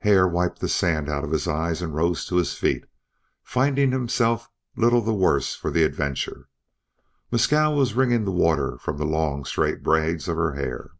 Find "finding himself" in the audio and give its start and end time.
3.42-4.50